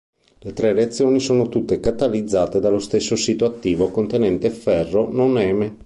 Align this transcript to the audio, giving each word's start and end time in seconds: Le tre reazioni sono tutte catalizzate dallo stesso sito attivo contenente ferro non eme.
Le 0.39 0.53
tre 0.53 0.73
reazioni 0.73 1.19
sono 1.19 1.47
tutte 1.47 1.79
catalizzate 1.79 2.59
dallo 2.59 2.79
stesso 2.79 3.15
sito 3.15 3.45
attivo 3.45 3.91
contenente 3.91 4.49
ferro 4.49 5.07
non 5.13 5.37
eme. 5.37 5.77